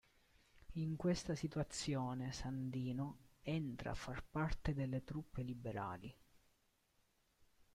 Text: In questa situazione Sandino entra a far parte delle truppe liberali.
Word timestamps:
In 0.79 0.95
questa 0.95 1.35
situazione 1.35 2.31
Sandino 2.31 3.17
entra 3.43 3.91
a 3.91 3.93
far 3.93 4.23
parte 4.25 4.73
delle 4.73 5.03
truppe 5.03 5.43
liberali. 5.43 6.11